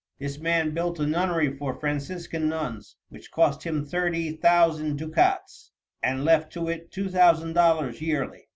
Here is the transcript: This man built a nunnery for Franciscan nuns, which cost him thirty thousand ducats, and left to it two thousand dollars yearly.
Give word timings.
This 0.17 0.39
man 0.39 0.71
built 0.73 0.99
a 0.99 1.05
nunnery 1.05 1.55
for 1.55 1.75
Franciscan 1.75 2.49
nuns, 2.49 2.95
which 3.09 3.29
cost 3.29 3.61
him 3.61 3.85
thirty 3.85 4.31
thousand 4.35 4.97
ducats, 4.97 5.73
and 6.01 6.25
left 6.25 6.51
to 6.53 6.67
it 6.69 6.91
two 6.91 7.07
thousand 7.07 7.53
dollars 7.53 8.01
yearly. 8.01 8.47